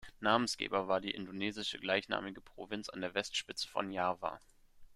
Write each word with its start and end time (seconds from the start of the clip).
Namensgeber 0.19 0.87
war 0.87 0.99
die 0.99 1.11
indonesische 1.11 1.77
gleichnamige 1.77 2.41
Provinz 2.41 2.89
an 2.89 3.01
der 3.01 3.13
Westspitze 3.13 3.67
von 3.67 3.91
Java. 3.91 4.39